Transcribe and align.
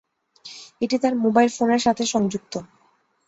এটি 0.81 0.95
তার 0.97 1.13
মোবাইল 1.23 1.49
ফোনের 1.57 1.81
সাথে 1.81 2.03
সংযুক্ত। 2.05 2.53